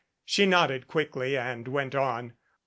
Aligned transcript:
She 0.25 0.47
nodded 0.47 0.87
quickly 0.87 1.37
and 1.37 1.67
went 1.67 1.93
on. 1.93 2.33